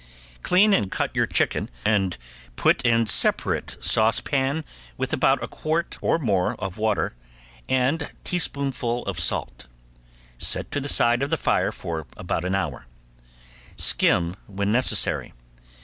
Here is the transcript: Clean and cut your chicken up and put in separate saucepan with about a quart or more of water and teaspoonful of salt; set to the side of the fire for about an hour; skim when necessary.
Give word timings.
Clean 0.41 0.73
and 0.73 0.89
cut 0.89 1.15
your 1.15 1.27
chicken 1.27 1.65
up 1.65 1.69
and 1.85 2.17
put 2.55 2.81
in 2.81 3.05
separate 3.05 3.77
saucepan 3.81 4.65
with 4.97 5.13
about 5.13 5.43
a 5.43 5.47
quart 5.47 5.99
or 6.01 6.17
more 6.17 6.55
of 6.55 6.79
water 6.79 7.13
and 7.69 8.09
teaspoonful 8.23 9.05
of 9.05 9.19
salt; 9.19 9.67
set 10.39 10.71
to 10.71 10.79
the 10.79 10.89
side 10.89 11.21
of 11.21 11.29
the 11.29 11.37
fire 11.37 11.71
for 11.71 12.07
about 12.17 12.45
an 12.45 12.55
hour; 12.55 12.87
skim 13.75 14.35
when 14.47 14.71
necessary. 14.71 15.33